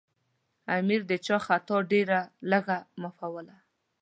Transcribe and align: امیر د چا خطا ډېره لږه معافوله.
امیر 0.77 1.01
د 1.09 1.11
چا 1.25 1.37
خطا 1.45 1.77
ډېره 1.91 2.19
لږه 2.51 2.77
معافوله. 3.01 3.57